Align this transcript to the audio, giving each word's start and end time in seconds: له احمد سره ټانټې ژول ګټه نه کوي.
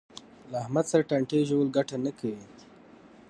له 0.51 0.57
احمد 0.63 0.85
سره 0.91 1.07
ټانټې 1.09 1.39
ژول 1.49 1.67
ګټه 1.77 1.95
نه 2.05 2.11
کوي. 2.19 2.43